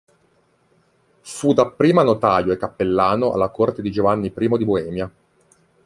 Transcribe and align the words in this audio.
Fu 1.21 1.53
dapprima 1.53 2.01
notaio 2.01 2.51
e 2.51 2.57
cappellano 2.57 3.33
alla 3.33 3.49
corte 3.49 3.83
di 3.83 3.91
Giovanni 3.91 4.33
I 4.35 4.57
di 4.57 4.65
Boemia. 4.65 5.11